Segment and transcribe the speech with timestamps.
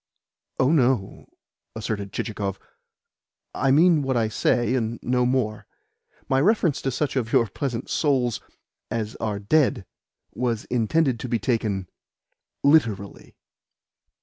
[0.57, 1.29] "Oh, no,"
[1.75, 2.57] asserted Chichikov.
[3.53, 5.67] "I mean what I say and no more.
[6.27, 8.41] My reference to such of your pleasant souls
[8.89, 9.85] as are dead
[10.33, 11.87] was intended to be taken
[12.63, 13.35] literally."